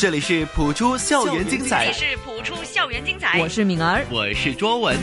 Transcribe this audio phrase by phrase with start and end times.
[0.00, 4.96] 这里是普出校园精彩，这里是普出校园精彩，我是敏儿，我是卓文。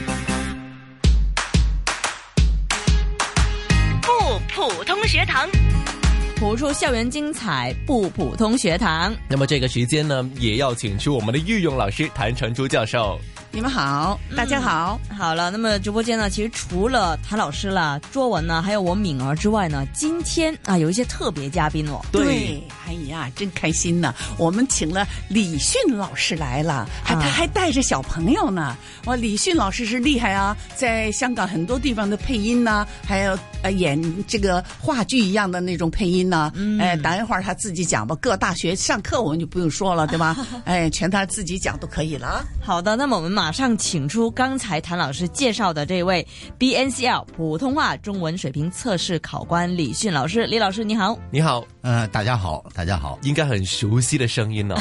[4.01, 5.47] 不普通学堂。
[6.37, 9.15] 普出校园精彩不普通学堂。
[9.29, 13.19] 那么这个时间呢，也要请出我们的御用老师谭成珠教授。
[13.49, 14.99] 你们好，大家好。
[15.17, 21.99] 好了，那么直播间呢，其实除了谭老师啦、卓文呢，还有我敏儿之外呢，今天啊有一些特别嘉宾哦。
[22.11, 24.13] 对，哎呀，真开心呢！
[24.37, 28.75] 我们请了李迅老师来了，还他还带着小朋友呢。
[29.05, 36.51] 哇，李迅老师是厉害啊，在香港很多地方的配音呢，还有呃演这个话剧一样的那种配音呢。
[36.79, 38.15] 哎，等一会儿他自己讲吧。
[38.21, 40.35] 各大学上课我们就不用说了，对吧？
[40.65, 42.43] 哎，全他自己讲都可以了。
[42.61, 46.25] 好的，那么我们马上请出刚才谭老师介绍的这位
[46.59, 50.45] BNCL 普通话中文水平测试考官李迅老师。
[50.45, 54.75] 李老师你好，你好，呃，大家好，大家好，应该很熟悉的声音哦，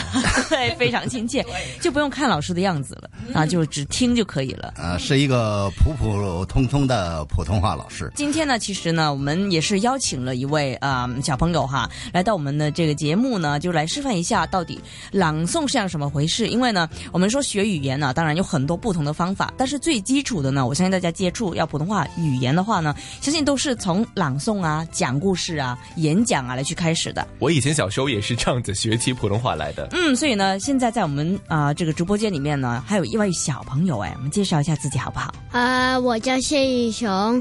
[0.48, 1.44] 对， 非常亲切，
[1.80, 4.74] 就不用看老师的样子了啊，就只听就可以了。
[4.76, 8.10] 呃，是一个普普通通的普通话老师。
[8.14, 14.76] 今天呢，其实呢，我们也是邀请了一位啊、呃、小朋友哈，来到我们的这个节目呢，就来示范一下到底
[15.12, 16.48] 朗诵是样什么回事。
[16.48, 27.24] 因为呢，我们说学语言呢，当然有很多不同的方法，但是最基础的呢，我相信大家接触要普通话语言的话呢，相信都是从朗诵啊、讲故事啊、演讲啊来去开始的。
[27.38, 29.86] 我以前小时候也是这样子学起普通话来的。
[29.92, 35.32] 嗯，所以呢，现在在我们啊、呃这个直播间里面呢，还有一位小朋友哎，我们介绍一下自己好不好？
[35.52, 37.40] 啊，我叫谢宇雄，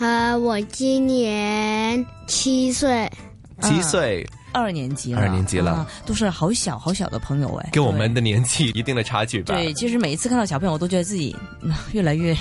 [0.00, 3.06] 啊，我今年七岁，
[3.60, 9.54] 七岁，二年级了，二年级了啊都是好小好小的朋友哎，跟我们的年纪一定的差距吧？
[9.54, 12.34] 对，其实每一次看到小朋友，我都觉得自己嗯越来越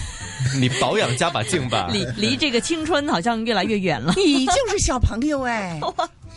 [0.60, 1.88] 你保养加把劲吧。
[1.92, 4.12] 离离这个青春好像越来越远了。
[4.16, 5.80] 你就是小朋友哎。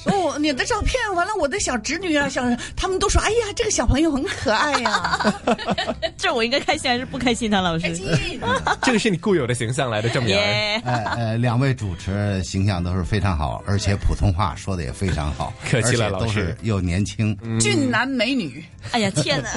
[0.06, 2.42] 哦，你的照片完了，我的小侄女啊，小
[2.76, 5.36] 他们都说，哎呀，这个小朋友很可爱呀。
[6.18, 7.62] 这我应该开心还是不开心呢？
[7.62, 7.98] 老师，
[8.84, 10.40] 这个是你固有的形象来的，郑敏儿。
[10.40, 17.38] 耶，呃呃，两位主持形象都是非常好，而且普通话说的也非常好， 客气了老师都是又年轻。
[17.60, 19.50] 俊男美女，哎呀天哪，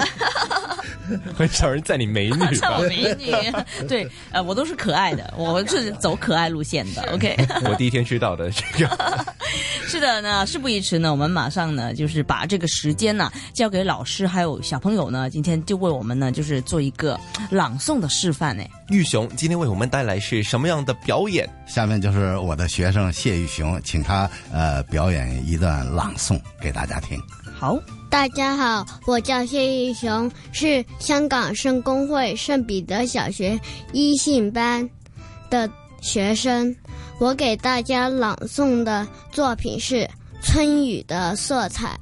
[1.37, 2.38] 很少人在你美女？
[2.88, 7.03] 美女，对，呃，我都是可爱的，我是走可爱路线的。
[7.12, 9.25] OK，我第一天知道的这个。
[9.87, 17.20] 是的，那事不宜迟呢，我们马上呢，就是把这个时间呢交给老师还有小朋友呢，今天就为我们呢，就是做一个
[17.50, 18.65] 朗诵的示范呢。
[18.88, 21.47] 玉雄今天为我们带来是什么样的表演？
[21.66, 27.20] 下面就是我的学生谢玉雄，请他呃表演一段朗诵给大家听。
[27.54, 27.78] 好，
[28.09, 33.60] 大家好，我叫谢玉雄，是香港圣公会圣彼得小学
[33.93, 34.88] 一信班
[35.50, 35.69] 的
[36.00, 36.75] 学生。
[37.19, 40.09] 我给大家朗诵的作品是
[40.43, 41.99] 春雨的色彩。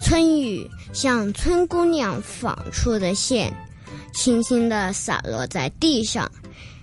[0.00, 3.50] 春雨像春姑娘纺出的线，
[4.12, 6.30] 轻轻地洒落在地上，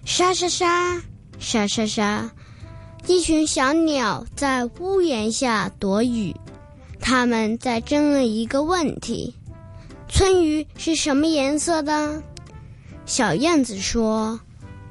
[0.05, 0.99] 沙沙沙，
[1.37, 2.31] 沙沙沙。
[3.07, 6.35] 一群小鸟在屋檐下躲雨。
[6.99, 9.35] 他们在争论一个问题：
[10.07, 12.21] 春雨是什么颜色的？
[13.05, 14.39] 小燕子说：“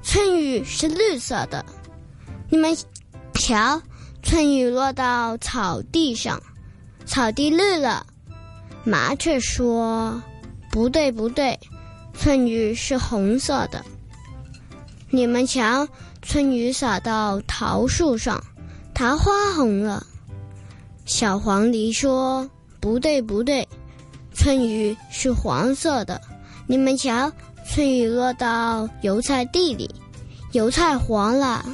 [0.03, 1.65] 春雨是绿色的。”
[2.51, 2.77] 你们
[3.35, 3.81] 瞧，
[4.23, 6.41] 春雨落到草地上，
[7.05, 8.07] 草地绿了。
[8.85, 10.23] 麻雀说
[10.71, 11.59] ：“不对，不对，
[12.15, 13.85] 春雨是红色的。”
[15.11, 15.87] 你们瞧，
[16.23, 18.43] 春雨洒到桃树上，
[18.95, 20.07] 桃花红了。
[21.05, 22.49] 小黄鹂说
[22.79, 23.69] ：“不对，不对，
[24.33, 26.21] 春雨是黄色的。
[26.67, 27.33] 你们瞧，
[27.67, 29.91] 春雨落到油菜地里，
[30.53, 31.65] 油菜黄了。”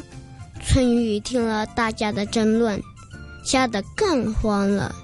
[0.67, 2.79] 春雨听了大家的争论，
[3.45, 4.95] 吓得更慌了，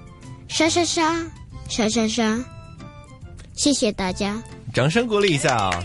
[0.49, 1.17] 沙沙沙，
[1.69, 2.39] 沙沙沙。
[3.55, 4.43] 谢谢大家，
[4.75, 5.83] 掌声鼓励一下啊！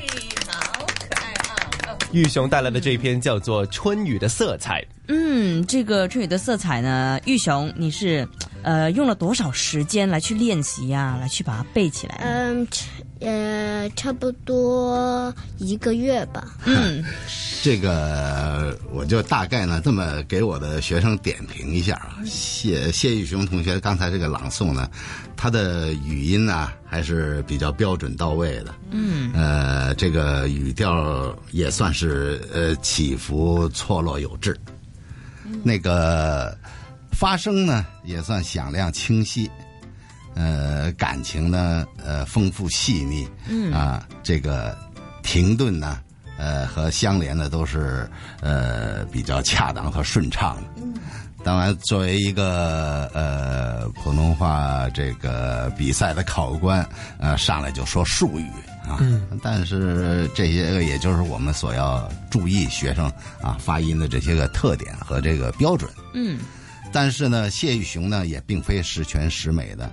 [2.11, 4.81] 玉雄带来的这篇叫做《春雨的色彩》。
[5.09, 8.27] 嗯，这个春雨的色彩呢，玉雄，你是
[8.63, 12.19] 呃用了多少时间来去练习呀、来去把它背起来？
[12.23, 12.67] 嗯，
[13.21, 16.55] 呃，差不多一个月吧。
[16.65, 17.03] 嗯，
[17.63, 22.19] 这个我就大概呢这么给我的学生点评一下啊。
[22.25, 24.89] 谢谢玉雄同学刚才这个朗诵呢，
[25.35, 28.75] 他的语音呢还是比较标准到位的。
[28.91, 34.57] 嗯，呃，这个语调也算是呃起伏错落有致。
[35.63, 36.55] 那个
[37.11, 39.49] 发声呢也算响亮清晰。
[40.37, 44.77] 呃，感情呢，呃，丰富细腻，嗯啊，这个
[45.23, 45.99] 停顿呢，
[46.37, 48.07] 呃，和相连的都是
[48.41, 50.83] 呃比较恰当和顺畅的。
[51.43, 56.87] 当然，作为一个呃普普通话这个比赛的考官，
[57.19, 58.49] 呃，上来就说术语
[58.87, 58.99] 啊。
[59.41, 63.05] 但是这些个也就是我们所要注意学生
[63.41, 65.89] 啊发音的这些个特点和这个标准。
[66.13, 66.39] 嗯
[66.91, 69.91] 但是呢，谢玉雄呢也并非十全十美的，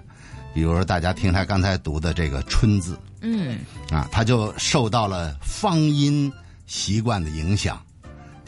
[0.54, 3.58] 比如说大家听他刚才读的这个“春”字嗯。
[3.90, 6.32] 啊，他就受到了方音
[6.66, 7.82] 习惯的影响，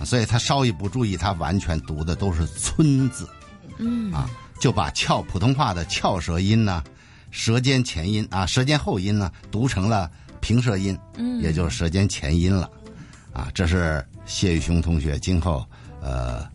[0.05, 3.29] 所以他稍一不注意，他完全读的都是“村”字。
[3.79, 4.13] 嗯。
[4.13, 4.31] 啊，
[4.61, 6.83] 就把翘普通话的翘舌音呢，
[7.33, 10.11] 舌尖前音啊，舌尖后音呢，读成了
[10.41, 11.43] 平舌音，嗯。
[11.43, 12.71] 也就是舌尖前音了，
[13.33, 15.67] 啊，这是谢玉雄同学今后
[16.01, 16.47] 呃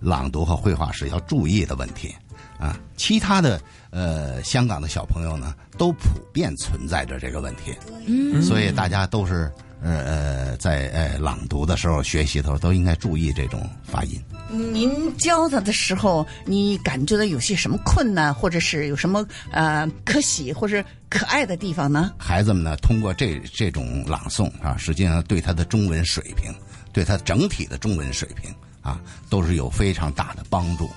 [0.00, 2.14] 朗读和绘画时要注意的问题
[2.58, 2.78] 啊。
[2.96, 3.60] 其他的
[3.90, 7.74] 呃香港的小朋友呢，都普遍存在着这个问题，
[8.06, 9.50] 嗯所以大家都是
[9.80, 14.20] 呃呃在呃朗读的时候学习的时候都应该注意这种发音。
[14.50, 22.12] 您教他的时候，你感觉到有些什么困难，或者是有什么呃可喜或者可爱的地方呢？
[22.18, 26.52] 孩子们呢，通过这这种朗诵啊，实际上对他的中文水平，
[26.92, 28.52] 对他整体的中文水平
[28.82, 29.00] 啊，
[29.30, 30.88] 都是有非常大的帮助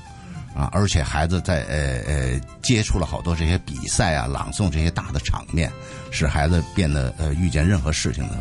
[0.56, 0.70] 啊。
[0.72, 5.72] 而且孩子在呃呃接触了好多这些比赛啊、朗诵这些大的场面，
[6.12, 8.38] 使孩子变得呃遇见任何事情呢，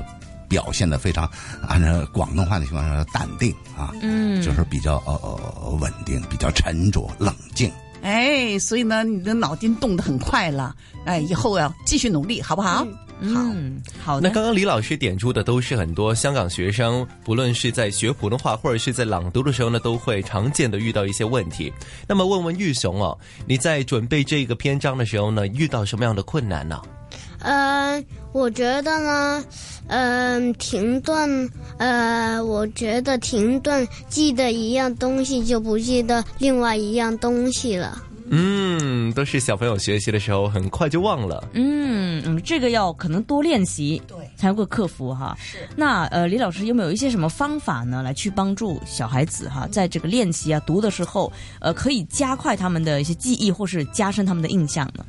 [0.49, 1.31] 表现的非常
[1.67, 5.13] 按照广东话的情况说淡定啊，嗯就是比较呃
[5.63, 7.71] 呃稳定、比较沉着、冷静。
[8.03, 10.75] 哎，所以呢，你的脑筋动得很快了，
[11.05, 12.83] 哎，以后要继续努力，好不好？
[12.85, 12.97] 嗯，
[14.03, 14.29] 好的。
[14.29, 21.73] 那刚刚李老师点出的都是很多香港学生，不论是在学普通话或者是在朗读的时候呢，都会常见的遇到一些问题。
[22.07, 26.81] 那么问问玉雄哦，你在准备这个篇章的时候呢，遇到什么样的困难呢？
[27.41, 29.45] 呃，我觉得呢，
[29.89, 38.03] 嗯、停顿，呃，我觉得停顿记得一样东西就不记得另外一样东西了。
[38.31, 41.49] 嗯，都是小朋友学习的时候很快就忘了。
[41.53, 45.37] 嗯嗯，这个要可能多练习，对才能够克服哈。
[45.41, 45.69] 是。
[45.77, 55.05] 那呃，李老师有没有一些什么方法呢，来去帮助小孩子哈，在这个练习啊读的时候，呃，可以加快他们的一些记忆，或是加深他们的印象呢？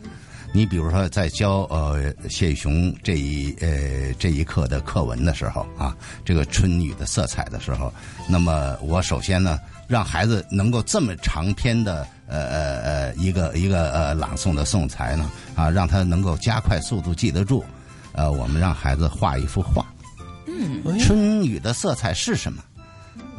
[0.53, 5.95] 你比如说，在教呃谢玉雄这一呃这一课的课文的时候啊，
[6.25, 7.94] 这个春雨的色彩的时候，
[8.27, 9.57] 那么我首先呢，
[9.91, 17.61] 让孩子能够这么长篇的呃呃呃一个一个呃朗诵的诵材呢啊，让他能够加快速度记得住。
[18.13, 19.85] 呃，我们让孩子画一幅画，
[20.47, 22.63] 嗯，春雨的色彩是什么？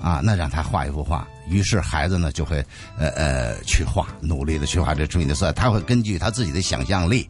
[0.03, 2.63] 啊，那让他画一幅画，于是孩子呢就会
[2.99, 7.27] 呃呃去画，努力的去画这春雨的色彩，他会根据他自己的想象力，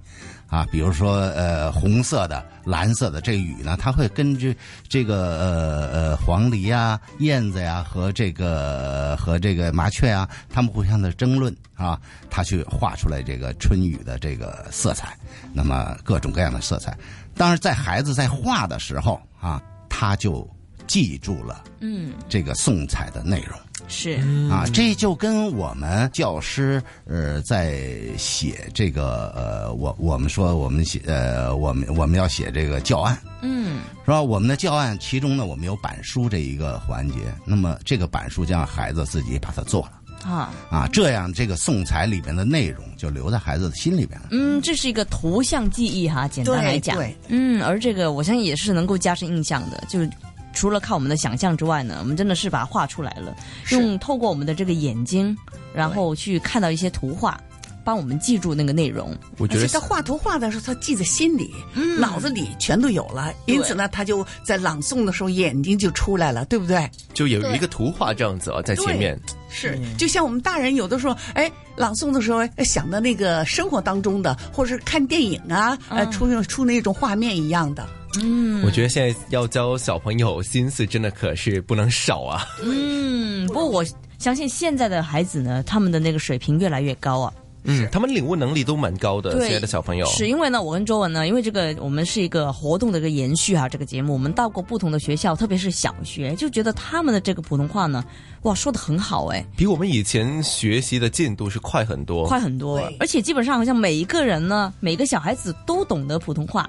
[0.53, 4.55] 啊，比如说呃红色的、蓝色的这雨呢，它会根据
[4.87, 15.17] 这个呃呃黄鹂呀、燕子呀和这个和这个麻雀啊，他们互相的争论啊，他去画出来这个春雨的这个色彩，
[15.55, 16.95] 那么各种各样的色彩，
[17.35, 19.59] 当然在孩子在画的时候啊，
[19.89, 20.47] 他就
[20.93, 21.65] 记住了。
[21.81, 23.59] 嗯，这个送彩的内容
[23.89, 24.21] 是。
[24.51, 27.81] 啊，这就跟我们教师呃在
[28.19, 34.21] 写这个呃，我我们说我们写呃，我们我们要写这个教案嗯是吧？
[34.21, 37.17] 我们的教案其中呢，我们有板书这一个环节，
[37.47, 44.29] 那么这个板书就让孩子自己把它做了啊，啊，这样这个送彩里边的内容就留在孩子的心里边了。
[44.31, 50.09] 嗯，这是一个图像记忆哈，简单来讲对对，嗯，而这个我相信也是能够加深印象的，就是。
[50.53, 53.35] 除了靠我们的想象之外呢，我们真的是把它画出来了，
[53.71, 55.37] 用透过我们的这个眼睛，
[55.75, 57.41] 然后去看到一些图画，
[57.85, 59.17] 帮我们记住那个内容。
[59.39, 61.53] 我觉得而且他画图画的时候，他记在心里，
[61.99, 66.89] 脑子里全都有了，因此呢，他就在朗诵的时候眼睛就出来了，对不对？
[67.15, 69.19] 就有一个图画这样子啊，在前面。
[69.55, 77.87] 是，就像我们大人有的时候，哎，朗诵的时候哎想的那个生活当中的，或者是看电影啊，呃，出出那种画面一样的。
[78.21, 82.47] 嗯我觉得现在要教小朋友心思真的可是不能少啊。
[82.63, 83.85] 嗯，不过我
[84.19, 87.33] 相信现在的孩子呢，他们的那个水平越来越高啊。
[87.65, 90.07] 嗯，他们领悟能力都蛮高的，对现在的小朋友。
[90.07, 98.05] 是因为呢，我跟周文呢，因为这个我们是一个活动的一个延续哈、这个节目我们到过不同的学校，特别是小学，就觉得他们的这个普通话呢，
[98.43, 102.27] 哇，说的很好哎，比我们以前学习的进度是快很多。
[102.27, 106.69] 快很多，而且基本上好像每一个人呢，每个小孩子都懂得普通话，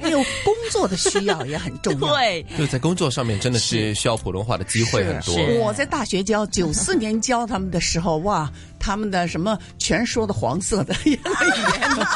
[0.00, 2.14] 还有工作的需要也很重要。
[2.14, 5.34] 对，就在工作上面真的是需要普通话的机会很多。
[5.60, 8.50] 我在大学教九四年教他们的时候，哇，
[8.84, 11.20] 他们的什么全说的黄色的语言
[11.96, 12.06] 呢？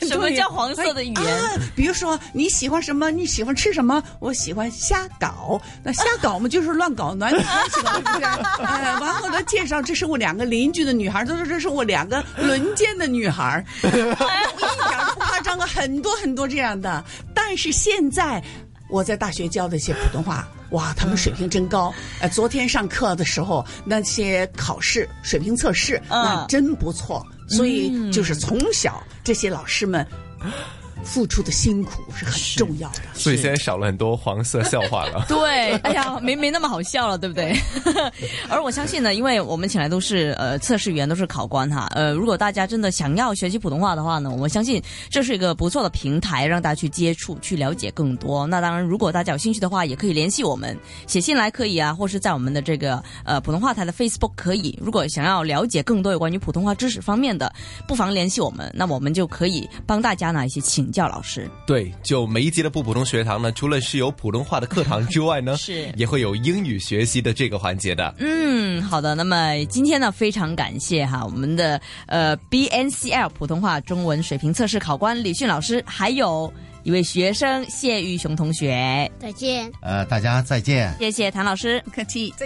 [0.08, 1.36] 什么叫黄色的语言？
[1.36, 3.10] 啊，比如说你喜欢什么？
[3.10, 4.02] 你喜欢吃什么？
[4.20, 5.60] 我喜欢瞎搞。
[5.82, 8.24] 那瞎搞嘛，就是乱搞男女关系不对？
[8.64, 17.04] 哎，完后他，介绍这是我两个邻居的女孩，都说这是我两个轮奸的女孩，一点都不夸张啊，很多很多这样的。
[17.34, 18.42] 但是现在。
[18.88, 21.92] 我在大学教的一些普通话，哇，他们水平真高！
[22.20, 27.24] 呃，昨天上课的时候，那些考试水平测试，那真不错。
[27.48, 30.06] 所以就是从小这些老师们。
[31.04, 35.24] 付出的辛苦是很重要的，所以现在少了很多黄色笑话了。
[35.28, 37.54] 对，哎呀，没没那么好笑了，对不对？
[38.48, 41.86] 而我相信呢，因为我们请来都是呃测试员，都是考官哈。
[41.94, 48.46] 呃，如果大家真的想要学习普通话的话呢，我相信这是一个不错的平台，让大家去接触、去了解更多。
[48.46, 54.78] 那当然，如果大家有兴趣的话，也可以联系我们，写信来可以啊，或是在我们的这个呃普通话台的 Facebook 可以。
[54.80, 57.52] 如果想要了解更多有关于普通话知识方面的，
[57.86, 60.93] 不妨联系我们，那我们就可以帮大家拿一些请。
[60.94, 68.14] 教老师对，就每一集的不普通学堂呢，除了是有普通话的课堂之外呢， 是也会有英语学习的这个环节的。
[68.18, 69.14] 嗯，好的。
[69.14, 76.52] 那么今天呢，非常感谢哈我们的呃 BNCL 普通话中文水平测试考官李迅老师，还有
[76.84, 79.10] 一位学生谢玉雄同学。
[79.18, 79.70] 再见。
[79.82, 80.94] 呃，大家再见。
[80.98, 82.32] 谢谢谭老师，不客气。
[82.36, 82.42] 再